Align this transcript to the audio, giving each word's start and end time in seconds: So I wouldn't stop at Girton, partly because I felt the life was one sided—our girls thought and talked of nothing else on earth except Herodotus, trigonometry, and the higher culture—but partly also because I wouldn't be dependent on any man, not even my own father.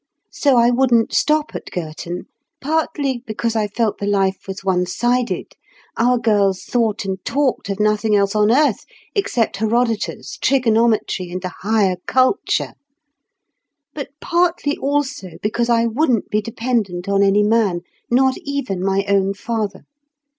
So 0.31 0.57
I 0.57 0.71
wouldn't 0.71 1.13
stop 1.13 1.51
at 1.53 1.69
Girton, 1.69 2.23
partly 2.59 3.21
because 3.27 3.55
I 3.55 3.67
felt 3.67 3.99
the 3.99 4.07
life 4.07 4.47
was 4.47 4.63
one 4.63 4.87
sided—our 4.87 6.17
girls 6.17 6.63
thought 6.63 7.05
and 7.05 7.23
talked 7.23 7.69
of 7.69 7.79
nothing 7.79 8.15
else 8.15 8.33
on 8.33 8.49
earth 8.51 8.83
except 9.13 9.57
Herodotus, 9.57 10.39
trigonometry, 10.41 11.29
and 11.29 11.43
the 11.43 11.53
higher 11.59 11.97
culture—but 12.07 12.77
partly 14.19 14.75
also 14.77 15.33
because 15.43 15.69
I 15.69 15.85
wouldn't 15.85 16.31
be 16.31 16.41
dependent 16.41 17.07
on 17.07 17.21
any 17.21 17.43
man, 17.43 17.81
not 18.09 18.33
even 18.43 18.83
my 18.83 19.05
own 19.07 19.35
father. 19.35 19.85